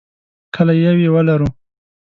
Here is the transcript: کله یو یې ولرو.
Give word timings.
کله 0.55 0.73
یو 0.83 0.95
یې 1.03 1.09
ولرو. 1.15 1.47